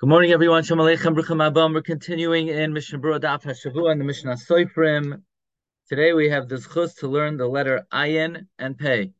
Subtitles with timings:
[0.00, 0.64] Good morning, everyone.
[0.64, 1.74] Shalom Aleichem, Bruchim Abam.
[1.74, 5.20] We're continuing in Mishnah Berurah Daf HaShavua and the Mishnah Soifrim.
[5.90, 9.12] Today we have the zchus to learn the letter Ayin and Pei.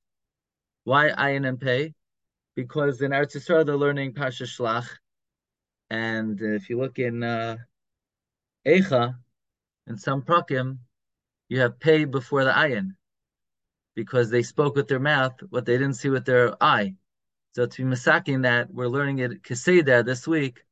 [0.85, 1.93] Why Ayin and Pei?
[2.57, 4.89] Because in Eretz Yisrael they're learning Parsha Shlach,
[5.91, 7.57] and if you look in uh,
[8.67, 9.17] Eicha,
[9.87, 10.79] in some prakim,
[11.51, 12.93] you have Pei before the Ayin,
[13.95, 16.95] because they spoke with their mouth what they didn't see with their eye.
[17.53, 20.63] So to be masaking that, we're learning it Keseda this week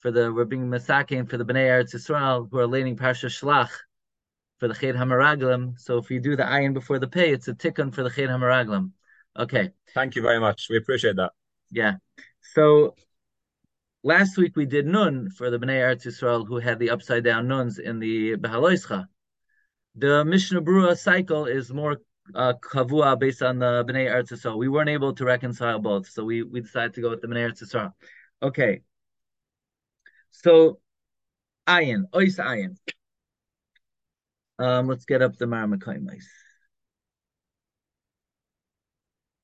[0.00, 3.70] for the we're being masakin for the Bnei Eretz Yisrael who are learning Parsha Shlach
[4.58, 5.78] for the Ched Hamaraglim.
[5.78, 8.28] So if you do the ayin before the pay, it's a tikkun for the Ched
[8.28, 8.92] Hamaraglim.
[9.38, 9.70] Okay.
[9.94, 10.66] Thank you very much.
[10.70, 11.32] We appreciate that.
[11.70, 11.94] Yeah.
[12.54, 12.94] So
[14.02, 17.48] last week we did nun for the Bnei Eretz Yisrael who had the upside down
[17.48, 19.06] nuns in the Behaloischa.
[19.96, 21.98] The Mishnah Berurah cycle is more
[22.34, 24.58] uh, kavua based on the Bnei Eretz Yisrael.
[24.58, 27.50] We weren't able to reconcile both, so we, we decided to go with the Bnei
[27.50, 27.92] Eretz Yisrael.
[28.42, 28.82] Okay,
[30.30, 30.80] so,
[31.66, 32.76] ayin, ois ayin.
[34.58, 36.24] Um, let's get up the Maramakoimais.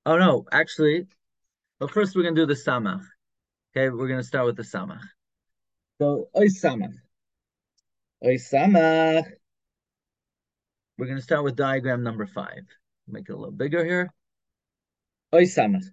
[0.06, 1.06] Oh no, actually,
[1.78, 3.04] but first we're gonna do the samach.
[3.74, 5.00] Okay, we're gonna start with the samach.
[6.00, 6.94] So ois samach.
[8.22, 9.24] Ois samach.
[10.98, 12.66] We're gonna start with diagram number five.
[13.08, 14.12] Make it a little bigger here.
[15.32, 15.84] Ois samach.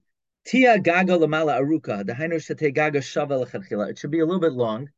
[0.44, 4.54] Tia gaga lamala aruka, the hainu shate gaga shava It should be a little bit
[4.54, 4.90] long,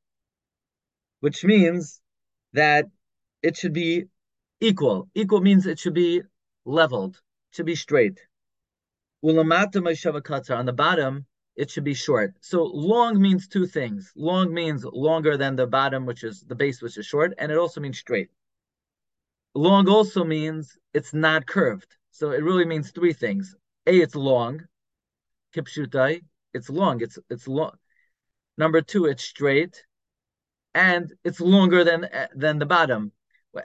[1.20, 2.02] which means
[2.54, 2.86] that
[3.42, 4.06] it should be
[4.62, 5.10] equal.
[5.14, 6.22] Equal means it should be
[6.66, 8.22] leveled, it should be straight.
[9.24, 12.34] Ulamata shava on the bottom, it should be short.
[12.40, 14.12] So long means two things.
[14.16, 17.58] Long means longer than the bottom, which is the base, which is short, and it
[17.58, 18.30] also means straight.
[19.54, 21.96] Long also means it's not curved.
[22.12, 23.56] So it really means three things.
[23.86, 24.62] A, it's long
[25.54, 26.22] kipshutai,
[26.54, 27.78] it's long, it's it's long.
[28.58, 29.84] Number two, it's straight,
[30.74, 33.12] and it's longer than than the bottom.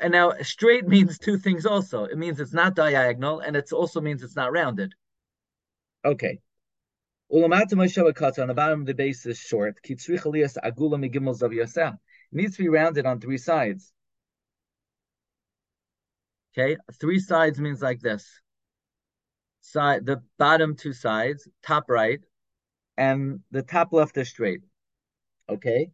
[0.00, 2.05] And now straight means two things also.
[2.05, 4.95] It means it's not diagonal, and it also means it's not rounded.
[6.05, 6.39] Okay.
[7.30, 9.77] On the bottom of the base is short.
[9.84, 9.90] It
[12.33, 13.92] needs to be rounded on three sides.
[16.57, 18.27] Okay, three sides means like this
[19.68, 22.20] side, the bottom two sides, top right,
[22.96, 24.62] and the top left is straight.
[25.48, 25.90] Okay?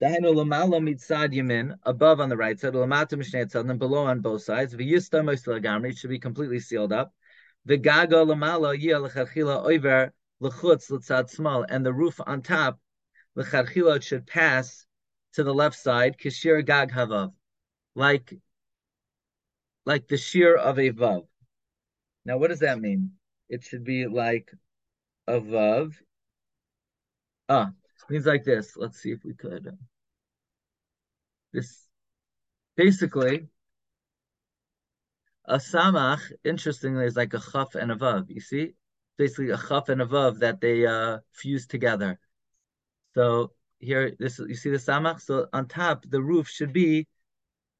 [0.00, 4.74] Above on the right side, and below on both sides.
[4.74, 7.14] Moislagamri should be completely sealed up.
[11.28, 12.80] Small, and the roof on top,
[13.34, 14.86] l'chadchila should pass
[15.32, 16.16] to the left side,
[17.94, 18.34] like
[19.84, 21.26] like the shear of a vav.
[22.26, 23.12] Now, what does that mean?
[23.48, 24.50] It should be like
[25.28, 25.96] above.
[27.48, 27.70] Ah,
[28.10, 28.76] means like this.
[28.76, 29.78] Let's see if we could.
[31.52, 31.86] This
[32.76, 33.46] basically
[35.44, 38.28] a samach, interestingly, is like a chaf and a vav.
[38.28, 38.72] You see,
[39.16, 42.18] basically a chaf and a vav that they uh, fuse together.
[43.14, 45.20] So here, this you see the samach.
[45.20, 47.06] So on top, the roof should be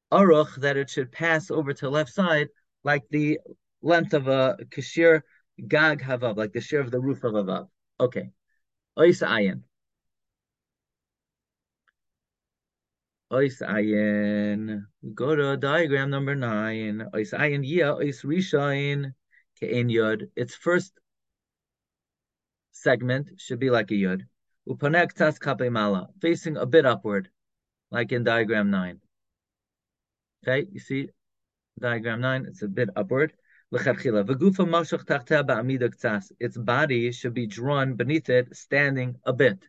[0.09, 2.47] aruch that it should pass over to the left side,
[2.85, 3.39] like the
[3.81, 5.21] length of a kashir
[5.67, 7.67] gag havav, like the share of the roof of a vav.
[7.99, 8.31] Okay.
[8.97, 9.63] Ois ayin.
[13.31, 14.85] Ois ayin.
[15.13, 17.09] Go to diagram number nine.
[17.13, 17.93] Ois ayin yeah.
[17.93, 19.13] Ois rishayin
[19.59, 20.29] ke'en yod.
[20.35, 20.93] Its first
[22.71, 24.25] segment should be like a yod.
[24.67, 25.39] Upanek tas
[25.71, 27.29] mala, facing a bit upward,
[27.89, 28.99] like in diagram nine.
[30.43, 31.09] Okay, you see
[31.79, 33.33] diagram nine, it's a bit upward.
[33.69, 33.83] Its
[36.57, 39.67] body should be drawn beneath it, standing a bit.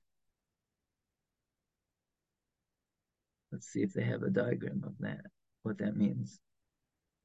[3.51, 5.25] Let's see if they have a diagram of that,
[5.63, 6.39] what that means.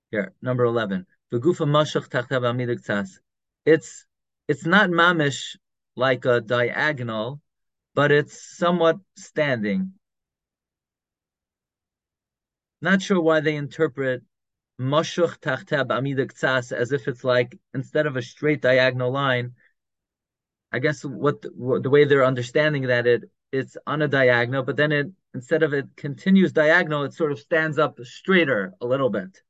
[0.09, 1.05] Here, number 11.
[3.65, 4.05] It's
[4.47, 5.57] it's not mamish
[5.95, 7.39] like a diagonal,
[7.95, 9.93] but it's somewhat standing.
[12.81, 14.23] Not sure why they interpret
[14.83, 19.53] mashuch amidak as if it's like instead of a straight diagonal line.
[20.71, 24.75] I guess what the, the, way they're understanding that it it's on a diagonal, but
[24.75, 29.09] then it instead of it continues diagonal, it sort of stands up straighter a little
[29.09, 29.41] bit.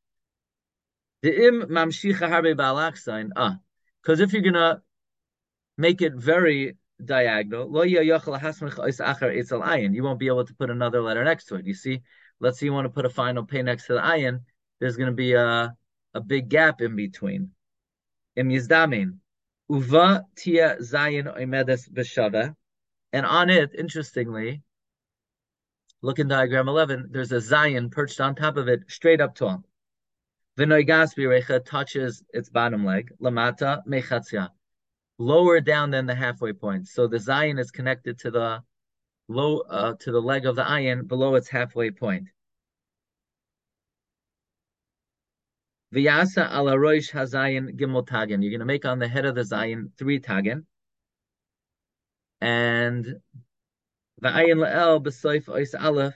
[3.35, 3.57] Ah,
[4.01, 4.81] because if you're gonna
[5.77, 8.03] make it very diagonal, you
[10.03, 11.65] won't be able to put another letter next to it.
[11.65, 12.01] You see,
[12.41, 14.41] let's say you want to put a final pay next to the ayin,
[14.83, 15.73] there's going to be a,
[16.13, 17.51] a big gap in between.
[18.35, 19.19] Im yizdamin.
[19.69, 22.53] Uva tia zayin oimedes b'shava.
[23.13, 24.61] And on it, interestingly,
[26.01, 29.63] Look in diagram 11, there's a zayin perched on top of it, straight up tall.
[30.57, 34.49] V'noigas birecha touches its bottom leg, lamata mechatzia,
[35.17, 36.89] lower down than the halfway point.
[36.89, 38.63] So the zayin is connected to the
[39.29, 42.27] low uh, to the leg of the ayin below its halfway point.
[45.93, 48.03] V'yasa ala roish hazayin gimel.
[48.09, 50.65] You're going to make on the head of the zayin three tagin.
[52.41, 53.05] And
[54.19, 56.15] the ayin la'el b'soif ois aleph.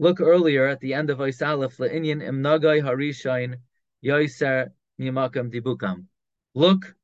[0.00, 3.58] Look earlier at the end of ois aleph le'inyan imnagai harishain
[4.04, 6.06] yoiser mimakam dibukam.
[6.54, 6.96] Look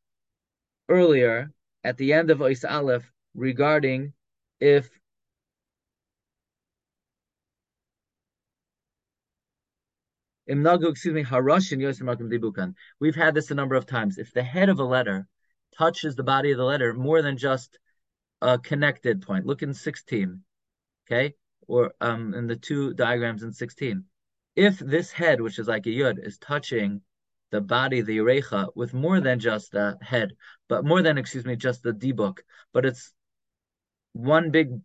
[0.89, 1.53] earlier
[1.85, 4.13] at the end of ois aleph regarding
[4.59, 4.91] if
[10.49, 12.75] excuse me, Harashin Yosemakim Dibukan.
[13.01, 14.19] We've had this a number of times.
[14.19, 15.27] If the head of a letter
[15.77, 17.79] touches the body of the letter more than just
[18.41, 20.43] a connected point, look in 16,
[21.07, 21.35] okay,
[21.67, 24.05] or um in the two diagrams in 16.
[24.57, 27.03] If this head, which is like a yud, is touching
[27.51, 30.33] the body, the urecha, with more than just the head,
[30.69, 32.39] but more than, excuse me, just the dibuk,
[32.73, 33.13] but it's
[34.13, 34.81] one big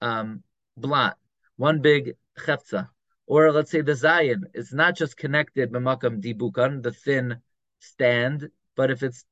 [0.00, 0.42] um
[0.76, 1.16] blot,
[1.56, 2.88] one big chefza,
[3.28, 7.36] or let's say the zayin, it's not just connected b'makam dibukan, the thin
[7.78, 9.24] stand, but if it's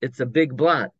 [0.00, 0.92] it's a big blot.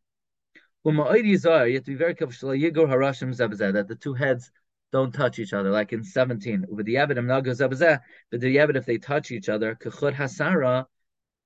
[0.83, 4.51] You have to be very careful that the two heads
[4.91, 6.65] don't touch each other, like in 17.
[6.69, 8.01] With the Yabid
[8.31, 10.85] but the Yabid, if they touch each other, kachud hasara,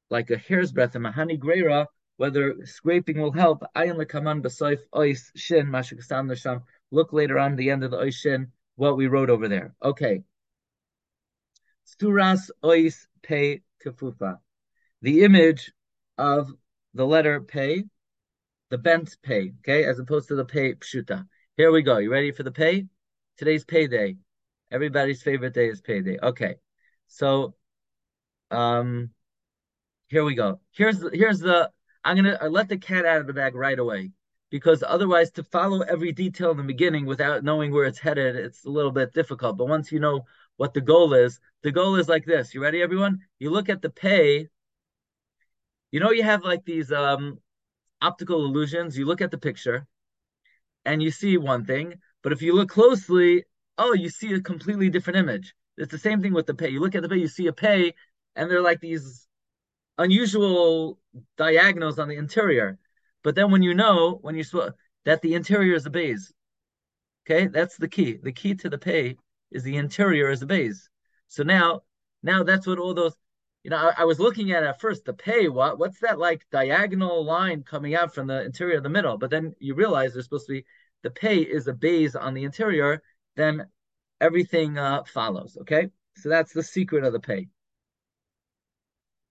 [0.10, 1.88] like a hair's breadth, and mahani greira,
[2.18, 3.64] whether scraping will help.
[3.76, 6.62] Ayin lekaman b'soif ois shin mashukasam nasham.
[6.92, 9.74] Look later on the end of the ois shin, what we wrote over there.
[9.84, 10.24] Okay.
[11.92, 14.40] Sturas ois Pe kefufa.
[15.02, 15.72] The image
[16.18, 16.52] of
[16.94, 17.84] the letter pei,
[18.70, 21.28] the bent pei, okay, as opposed to the pei pshuta.
[21.58, 21.98] Here we go.
[21.98, 22.88] You ready for the pei?
[23.38, 24.18] Today's payday.
[24.72, 26.18] Everybody's favorite day is payday.
[26.22, 26.56] Okay.
[27.08, 27.56] So
[28.52, 29.12] um
[30.08, 30.60] here we go.
[30.72, 31.72] Here's the, here's the
[32.04, 34.12] I'm gonna I let the cat out of the bag right away
[34.50, 38.66] because otherwise to follow every detail in the beginning without knowing where it's headed, it's
[38.66, 39.58] a little bit difficult.
[39.58, 40.26] But once you know
[40.62, 42.54] what the goal is, the goal is like this.
[42.54, 43.22] You ready, everyone?
[43.40, 44.48] You look at the pay.
[45.90, 47.40] You know, you have like these um,
[48.00, 48.96] optical illusions.
[48.96, 49.88] You look at the picture
[50.86, 53.44] and you see one thing, but if you look closely,
[53.80, 55.56] oh, you see a completely different image.
[55.78, 56.70] It's the same thing with the pay.
[56.70, 57.96] You look at the pay, you see a pay,
[58.36, 59.26] and they're like these
[59.98, 61.00] unusual
[61.40, 62.78] diagonals on the interior.
[63.24, 64.76] But then when you know, when you sw-
[65.06, 66.32] that the interior is a base,
[67.26, 68.20] okay, that's the key.
[68.22, 69.18] The key to the pei
[69.52, 70.90] is the interior is the base.
[71.28, 71.82] So now,
[72.24, 73.16] now that's what all those,
[73.64, 75.48] you know, I, I was looking at at first the pay.
[75.48, 79.18] What what's that like diagonal line coming out from the interior of the middle?
[79.18, 80.66] But then you realize there's supposed to be
[81.04, 83.02] the pay is a base on the interior.
[83.36, 83.68] Then
[84.20, 85.58] everything uh, follows.
[85.62, 87.50] Okay, so that's the secret of the pei.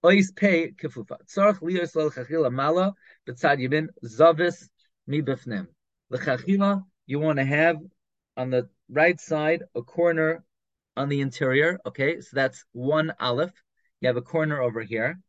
[0.03, 1.17] Ois pei kefufa.
[1.25, 2.93] Tzarch lios l'chachila mala
[3.27, 4.69] b'tzad yamin zavis
[5.07, 5.67] mi b'fnim.
[6.09, 7.77] L'chachila you want to have
[8.37, 10.43] on the right side a corner
[10.97, 11.79] on the interior.
[11.85, 13.53] Okay, so that's one aleph.
[14.01, 15.19] You have a corner over here.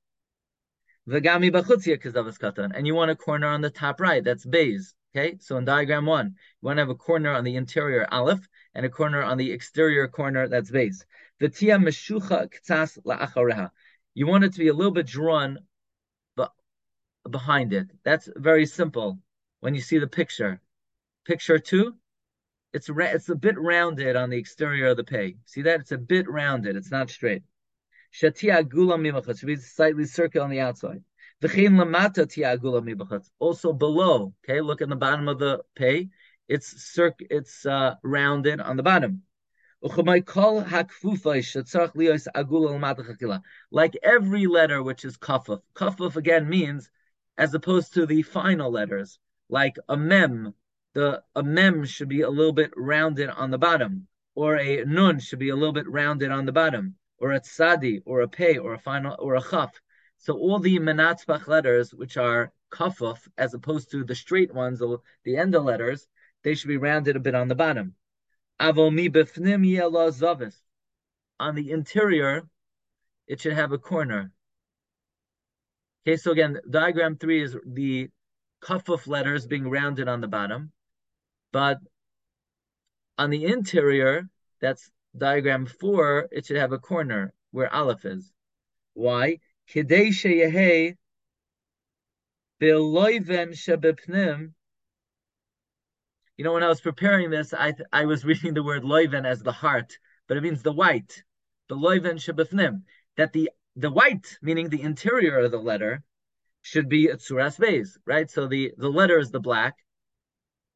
[1.08, 4.22] V'gami b'chutzia kazavas katan, and you want a corner on the top right.
[4.22, 4.94] That's bays.
[5.14, 8.48] Okay, so in diagram one, you want to have a corner on the interior aleph
[8.74, 10.48] and a corner on the exterior corner.
[10.48, 11.04] That's base.
[11.38, 13.70] The tia meshucha k'tzas la'achareha.
[14.14, 15.58] You want it to be a little bit drawn
[17.30, 17.88] behind it.
[18.04, 19.18] That's very simple.
[19.60, 20.60] When you see the picture,
[21.24, 21.94] picture two,
[22.72, 25.36] it's it's a bit rounded on the exterior of the pei.
[25.44, 25.80] See that?
[25.80, 26.76] It's a bit rounded.
[26.76, 27.42] It's not straight.
[28.12, 31.02] Shatia gula mimachat should be slightly circular on the outside.
[31.42, 33.28] V'chein lamata tia gula mimachat.
[33.38, 34.34] Also below.
[34.44, 36.08] Okay, look at the bottom of the pei.
[36.48, 37.18] It's circ.
[37.20, 39.22] It's uh, rounded on the bottom.
[43.70, 45.60] Like every letter which is kafuf.
[45.74, 46.90] Kafuf again means,
[47.36, 50.54] as opposed to the final letters, like a mem,
[50.94, 55.20] the a mem should be a little bit rounded on the bottom, or a nun
[55.20, 58.58] should be a little bit rounded on the bottom, or a tzadi, or a pei,
[58.58, 59.80] or a final, or a chaf.
[60.18, 64.82] So all the menatzbach letters, which are kafuf, as opposed to the straight ones,
[65.24, 66.06] the end of letters,
[66.42, 67.94] they should be rounded a bit on the bottom.
[68.60, 69.64] Avomi befnim
[70.12, 70.56] zavis.
[71.40, 72.42] On the interior,
[73.26, 74.30] it should have a corner.
[76.06, 78.10] Okay, so again, diagram three is the
[78.62, 80.72] kafuf letters being rounded on the bottom,
[81.52, 81.78] but
[83.18, 84.28] on the interior,
[84.60, 88.32] that's diagram four, it should have a corner where aleph is.
[88.94, 89.38] Why?
[89.68, 90.96] Kidei sheyehe
[92.60, 94.52] biloiven shebepnim
[96.36, 99.42] You know, when I was preparing this, I I was reading the word loiven as
[99.42, 101.22] the heart, but it means the white,
[101.68, 102.82] the loiven shabafnim.
[103.16, 106.02] That the the white, meaning the interior of the letter,
[106.62, 108.30] should be a tsuras beis, right?
[108.30, 109.76] So the the letter is the black,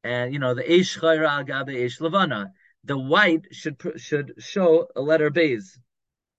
[0.07, 2.53] and you know the eish chayra agabe eish levana.
[2.85, 5.77] The white should should show a letter beis,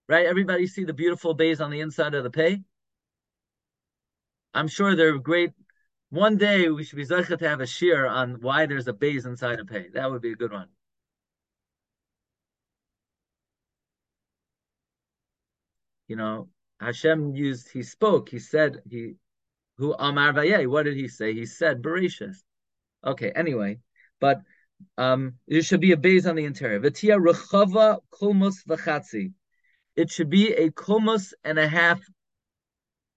[0.07, 0.25] right?
[0.25, 2.63] Everybody see the beautiful beis on the inside of the pay.
[4.53, 5.51] I'm sure they're great.
[6.09, 9.25] One day we should be zeichet to have a shear on why there's a beis
[9.27, 9.89] inside a pay.
[9.93, 10.69] That would be a good one.
[16.07, 16.49] You know,
[16.79, 19.13] Hashem used, he spoke, he said, he,
[19.77, 21.33] who Amar Vayeh, what did he say?
[21.35, 22.37] He said, Bereshis.
[23.05, 23.79] Okay, anyway,
[24.19, 24.41] but
[24.97, 26.79] um, there should be a base on the interior.
[26.79, 29.33] V'tia rechava kulmus v'chatzi.
[29.95, 31.99] It should be a kulmus and a half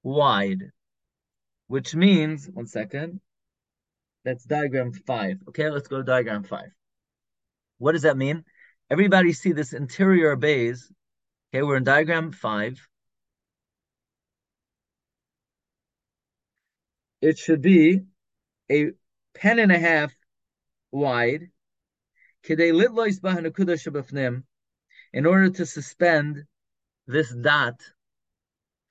[0.03, 0.71] wide,
[1.67, 3.21] which means, one second,
[4.25, 5.39] that's diagram five.
[5.49, 6.71] Okay, let's go to diagram five.
[7.79, 8.45] What does that mean?
[8.91, 10.93] Everybody see this interior base.
[11.53, 12.81] Okay, we're in diagram five.
[17.21, 18.03] It should be
[18.71, 18.93] a
[19.35, 20.15] pen and a half
[20.91, 21.51] wide,
[22.49, 22.83] in
[25.27, 26.45] order to suspend
[27.07, 27.81] this dot,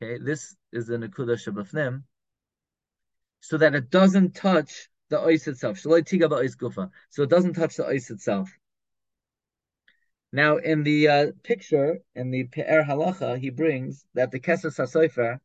[0.01, 2.03] okay, this is the Nakuda Shabafnim,
[3.41, 5.79] so that it doesn't touch the ice itself.
[5.79, 6.05] So it
[7.29, 8.49] doesn't touch the ice itself.
[10.31, 15.41] Now, in the uh, picture, in the Pe'er Halacha, he brings that the Keses HaSofer,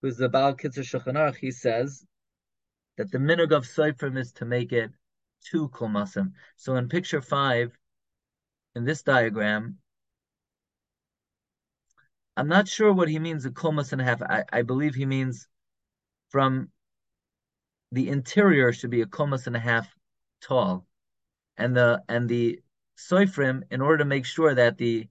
[0.00, 2.06] who's the Baal Kitzur Shulchan he says
[2.98, 4.90] that the minog of Seifrim is to make it
[5.44, 6.32] two kulmasim.
[6.56, 7.72] So in picture five,
[8.74, 9.78] in this diagram,
[12.36, 14.20] I'm not sure what he means a kulmas and a half.
[14.22, 15.48] I, I believe he means
[16.30, 16.70] from
[17.92, 19.88] the interior should be a kulmas and a half
[20.42, 20.86] tall,
[21.56, 22.60] and the and the
[22.96, 25.08] soifrim in order to make sure that the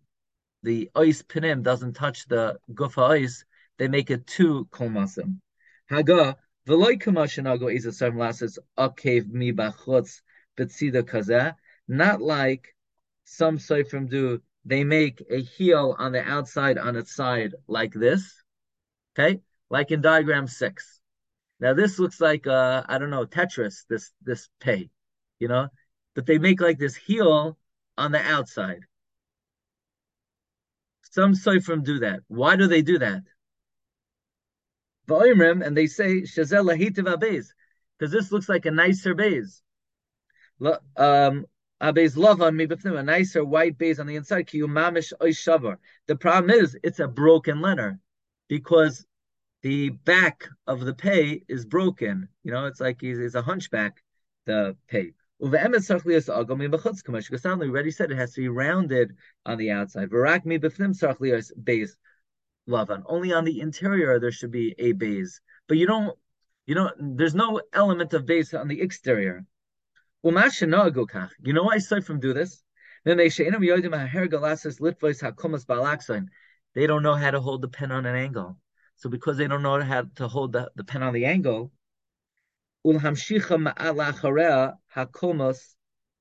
[0.64, 3.46] the ice pinim doesn't touch the gufa ice,
[3.78, 5.40] they make it two kulmasim.
[5.90, 6.38] Haga
[11.88, 12.76] not like
[13.24, 18.44] some Seifrim do, they make a heel on the outside on its side like this.
[19.18, 19.40] Okay?
[19.70, 21.00] Like in diagram six.
[21.60, 24.90] Now this looks like uh I don't know, Tetris, this this pay,
[25.40, 25.70] you know?
[26.16, 27.58] But they make like this heel
[27.98, 28.82] on the outside.
[31.12, 32.20] Some Seifrim do that.
[32.28, 33.24] Why do they do that?
[35.10, 37.54] And they say shazel lahitiv abez,
[37.98, 39.62] because this looks like a nicer base.
[40.62, 41.46] Um,
[41.82, 44.48] abez lavan mibifnim, a nicer white base on the inside.
[44.48, 45.78] Ki mamish shavar.
[46.08, 48.00] The problem is it's a broken letter
[48.48, 49.06] because
[49.62, 52.30] the back of the pay is broken.
[52.44, 54.04] You know, it's like he's, he's a hunchback.
[54.46, 55.14] The pay.
[55.40, 56.02] We already said
[58.12, 60.10] it has to be rounded on the outside.
[61.64, 61.98] Base
[62.68, 63.04] lavan.
[63.06, 66.18] Only on the interior there should be a base, but you don't,
[66.66, 69.46] you know, there's no element of base on the exterior.
[70.24, 70.32] You
[71.54, 72.64] know why I from do this?
[73.06, 73.16] They
[76.88, 78.58] don't know how to hold the pen on an angle.
[78.96, 81.72] So because they don't know how to hold the, the pen on the angle,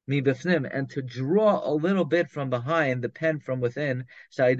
[0.08, 4.04] and to draw a little bit from behind the pen from within,
[4.36, 4.56] that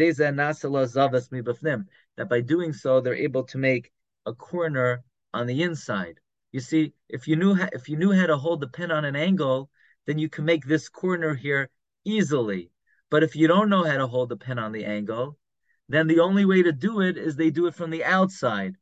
[2.28, 3.92] by doing so they're able to make
[4.24, 6.18] a corner on the inside.
[6.52, 9.14] You see, if you knew if you knew how to hold the pen on an
[9.14, 9.70] angle,
[10.06, 11.68] then you can make this corner here
[12.04, 12.70] easily.
[13.10, 15.38] But if you don't know how to hold the pen on the angle,
[15.88, 18.74] then the only way to do it is they do it from the outside.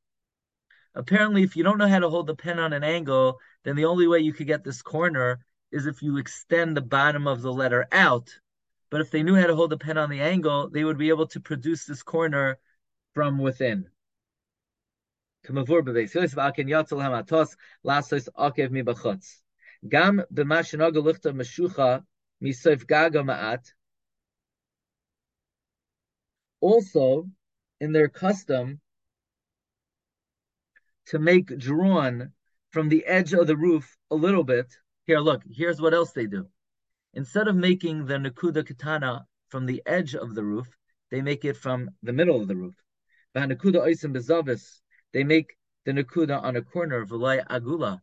[0.94, 3.86] Apparently, if you don't know how to hold the pen on an angle, then the
[3.86, 5.44] only way you could get this corner
[5.74, 8.30] is if you extend the bottom of the letter out.
[8.90, 11.08] But if they knew how to hold the pen on the angle, they would be
[11.08, 12.58] able to produce this corner
[13.12, 13.88] from within.
[26.60, 27.28] Also,
[27.80, 28.80] in their custom
[31.06, 32.32] to make drawn
[32.70, 34.72] from the edge of the roof a little bit,
[35.06, 36.46] here, look, here's what else they do.
[37.12, 40.66] Instead of making the Nakuda Katana from the edge of the roof,
[41.10, 42.74] they make it from the middle of the roof.
[43.36, 44.80] Nakuda
[45.12, 48.00] they make the Nakuda on a corner, Velay Agula.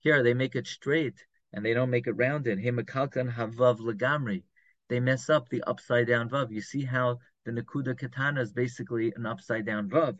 [0.00, 2.58] Here, they make it straight and they don't make it rounded.
[2.58, 4.42] Havav Lagamri.
[4.88, 6.50] They mess up the upside down Vav.
[6.50, 10.18] You see how the Nakuda Katana is basically an upside down Vav.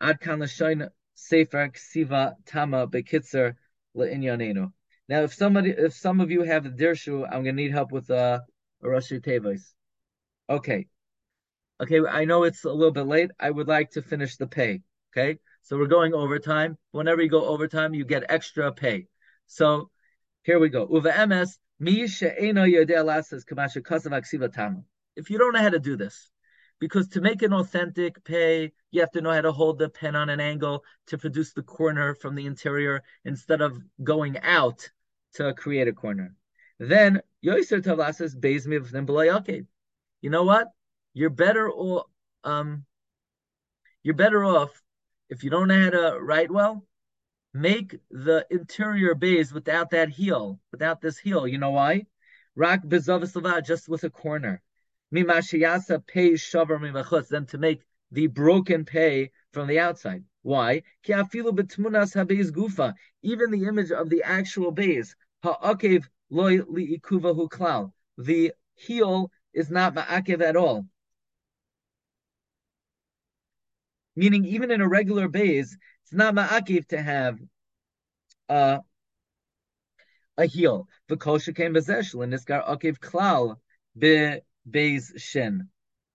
[0.00, 0.40] Ad kan
[1.14, 3.54] Sefer Ksiva Tama Bekitzer
[3.96, 4.72] Le'inyanenu.
[5.08, 8.10] Now, if somebody, if some of you have the dirshu, I'm gonna need help with
[8.10, 8.40] uh,
[8.82, 9.72] a Rashi Tevis.
[10.50, 10.86] Okay.
[11.80, 13.30] Okay, I know it's a little bit late.
[13.38, 14.82] I would like to finish the pay.
[15.12, 16.76] Okay, so we're going overtime.
[16.90, 19.06] Whenever you go overtime, you get extra pay.
[19.46, 19.88] So
[20.42, 20.86] here we go.
[20.90, 22.02] Uva ms mi.
[22.02, 22.10] If
[25.30, 26.30] you don't know how to do this,
[26.80, 30.16] because to make an authentic pay, you have to know how to hold the pen
[30.16, 34.90] on an angle to produce the corner from the interior instead of going out
[35.34, 36.34] to create a corner.
[36.78, 39.66] Then Yoiser Tavlasas Beis Mivnim B'Layakev.
[40.20, 40.68] You know what?
[41.14, 42.06] You're better off.
[42.44, 42.84] Um,
[44.02, 44.70] you're better off
[45.28, 46.86] if you don't know how to write well.
[47.54, 51.46] Make the interior base without that heel, without this heel.
[51.46, 52.06] You know why?
[52.54, 54.62] Rak bezavislava, just with a corner.
[55.14, 57.82] Mimashiyasa pay shavar mimachutz, then to make
[58.12, 60.24] the broken pay from the outside.
[60.42, 60.82] Why?
[61.06, 62.94] Gufa.
[63.22, 65.14] Even the image of the actual base.
[65.42, 67.92] Ha'akev loy liikuva hu klal.
[68.16, 70.86] The heel is not ma'akev at all.
[74.16, 77.38] Meaning, even in a regular base, it's not ma'akev to have
[78.48, 78.78] uh,
[80.36, 80.88] a heel.
[81.08, 83.56] V'kol came bezeshel and niskar akev klal
[83.96, 85.68] be beis shin.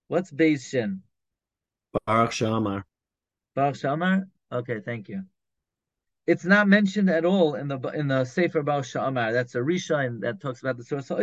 [0.08, 1.04] What's beis shin?
[2.06, 2.84] Baruch Shamar.
[3.56, 4.26] Baruch Shamar.
[4.52, 5.24] Okay, thank you.
[6.26, 9.34] It's not mentioned at all in the in the Sefer Baruch Shamar.
[9.34, 11.20] That's a Rishon that talks about the source of.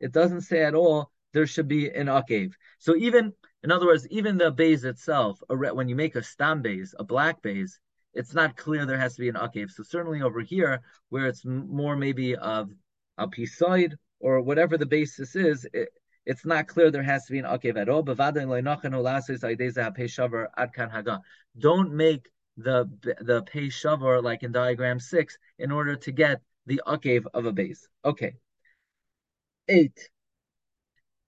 [0.00, 2.52] It doesn't say at all there should be an akev.
[2.78, 6.94] So even in other words, even the base itself, when you make a stam base,
[6.98, 7.78] a black base,
[8.12, 9.70] it's not clear there has to be an akev.
[9.70, 12.70] So certainly over here, where it's more maybe of
[13.18, 15.90] a side or whatever the basis is, it,
[16.24, 18.02] it's not clear there has to be an akev at all.
[21.58, 22.86] Don't make the
[23.20, 27.52] the pay shavar like in diagram six in order to get the akev of a
[27.52, 27.88] base.
[28.04, 28.34] Okay.
[29.68, 30.10] Eight.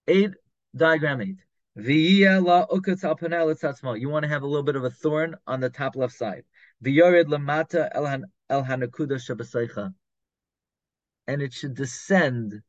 [0.07, 0.35] Eight,
[0.77, 1.39] diagram eight.
[1.77, 6.45] You want to have a little bit of a thorn on the top left side.
[11.27, 12.63] And it should descend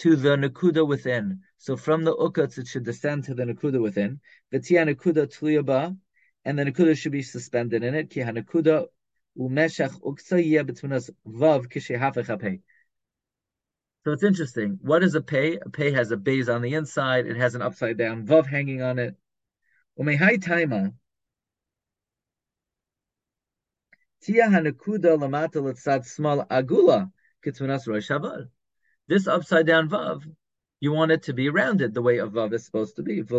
[0.00, 1.40] to the nakuda within.
[1.58, 4.20] So from the ukatz, it should descend to the nakuda within.
[4.50, 5.94] V'tia nakuda tliyaba,
[6.46, 8.08] and the nakuda should be suspended in it.
[8.08, 8.86] Ki hanakuda
[9.38, 12.62] umeshach uksa between us vav kishehafech
[14.04, 14.78] So it's interesting.
[14.80, 15.58] What is a pay?
[15.58, 17.26] A pay has a base on the inside.
[17.26, 19.16] It has an upside down vav hanging on it.
[19.98, 20.94] Umehai taima.
[24.22, 27.12] Tia hanakuda lamata letzad small agula
[27.44, 28.48] kitzunas rosh havar.
[29.10, 30.22] This upside down vav,
[30.78, 33.22] you want it to be rounded the way a vav is supposed to be.
[33.22, 33.32] This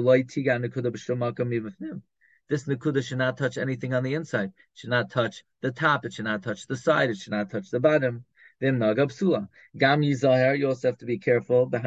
[2.65, 4.49] nakuda should not touch anything on the inside.
[4.49, 6.03] It should not touch the top.
[6.03, 7.09] It should not touch the side.
[7.09, 8.25] It should not touch the bottom.
[8.59, 9.47] Then nagab psula.
[9.77, 10.59] Gam yizahar.
[10.59, 11.69] You also have to be careful.
[11.71, 11.79] You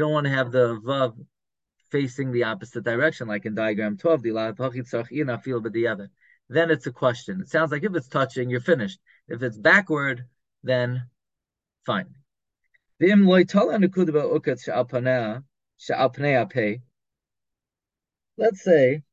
[0.00, 1.24] don't want to have the vav
[1.92, 4.22] facing the opposite direction, like in diagram 12.
[6.48, 7.40] Then it's a question.
[7.42, 8.98] It sounds like if it's touching, you're finished.
[9.28, 10.24] If it's backward,
[10.64, 11.04] then
[11.88, 12.14] Fine.
[18.36, 19.04] Let's say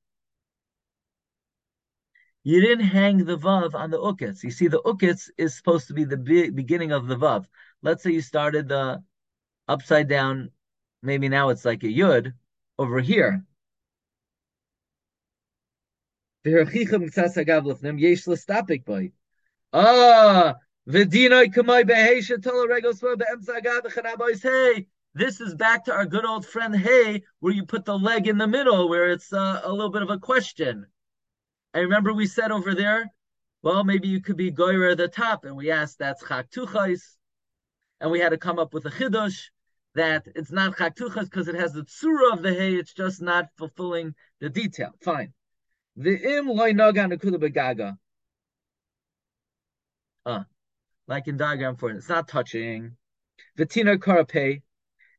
[2.43, 4.43] you didn't hang the vav on the ukitz.
[4.43, 7.45] You see, the ukitz is supposed to be the be- beginning of the vav.
[7.81, 9.01] Let's say you started the
[9.69, 10.51] upside down.
[11.01, 12.33] Maybe now it's like a yud
[12.77, 13.45] over here.
[19.71, 20.55] Ah,
[20.87, 21.41] Hey, this
[25.41, 28.45] is back to our good old friend Hey, where you put the leg in the
[28.45, 30.85] middle, where it's uh, a little bit of a question.
[31.73, 33.11] I remember we said over there,
[33.63, 36.49] well, maybe you could be goyer at the top, and we asked that's chak
[37.99, 39.49] and we had to come up with a chidush
[39.95, 43.47] that it's not chak because it has the tsura of the hay, it's just not
[43.57, 44.91] fulfilling the detail.
[45.01, 45.33] Fine.
[45.95, 47.97] The im loy begaga.
[50.27, 50.45] Ah,
[51.07, 52.97] like in diagram four, it's not touching.
[53.55, 54.61] The Vitina karape,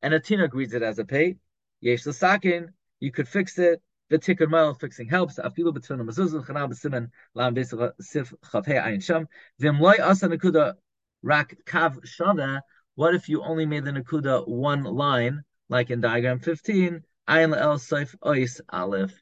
[0.03, 1.37] and a tina reads it as a pay.
[1.81, 3.83] Yesh sakin, you could fix it.
[4.11, 5.39] V'tikar mile fixing helps.
[5.39, 9.29] Afilu mezuzah chanal b'simen lam ayin sham.
[9.61, 10.75] Asa nakuda
[11.23, 12.61] rak kav.
[12.95, 17.03] What if you only made the nakuda one line, like in diagram 15?
[17.29, 19.21] Ayin el seif ois aleph.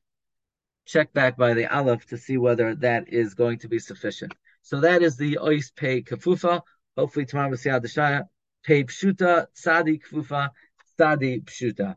[0.84, 4.34] Check back by the aleph to see whether that is going to be sufficient.
[4.64, 6.62] So that is the ois pay kafufa.
[6.96, 8.24] Hopefully tomorrow we'll see how the shaya
[8.64, 10.50] pay pshuta Sadi kafufa
[10.98, 11.96] Sadi pshuta.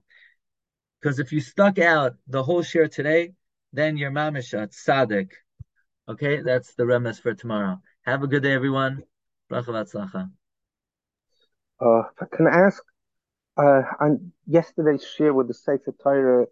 [1.01, 3.33] Because if you stuck out the whole share today,
[3.73, 5.31] then you're mamisha, tzaddik.
[6.09, 7.81] Okay, that's the remes for tomorrow.
[8.01, 9.03] Have a good day, everyone.
[9.51, 9.61] Uh,
[12.31, 12.83] can I ask,
[13.57, 16.45] uh, on yesterday's share with the Sefer Torah,